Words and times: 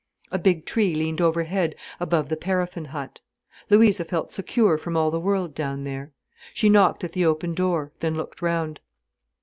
A 0.31 0.39
big 0.39 0.65
tree 0.65 0.95
leaned 0.95 1.21
overhead, 1.21 1.75
above 1.99 2.29
the 2.29 2.35
paraffin 2.35 2.85
hut. 2.85 3.19
Louisa 3.69 4.03
felt 4.03 4.31
secure 4.31 4.75
from 4.75 4.97
all 4.97 5.11
the 5.11 5.19
world 5.19 5.53
down 5.53 5.83
there. 5.83 6.11
She 6.55 6.69
knocked 6.71 7.03
at 7.03 7.11
the 7.11 7.25
open 7.27 7.53
door, 7.53 7.91
then 7.99 8.15
looked 8.15 8.41
round. 8.41 8.79